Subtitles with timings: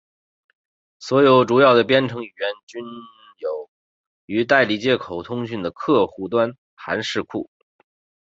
[0.97, 2.83] 所有主要的编程语言均
[3.37, 3.69] 有
[4.25, 7.47] 与代理接口通讯的客户端函式库。